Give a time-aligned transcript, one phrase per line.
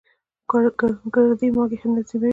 [1.13, 2.29] ګردې مالګې تنظیموي.